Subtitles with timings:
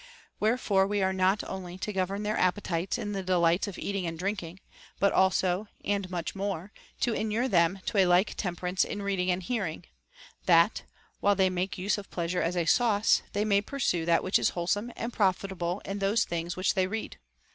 [0.39, 4.17] Wherefore we are not only to govern their appetites in the delights of eating and
[4.17, 4.59] drinking,
[4.99, 9.43] but also (and much more) to inure them to a like temperance in reading and
[9.43, 9.85] hearing,
[10.47, 10.81] that,
[11.19, 14.49] while they make use of pleasure as a sauce, they may pursue that which is
[14.57, 17.19] wholesome and profitable in those things which they read.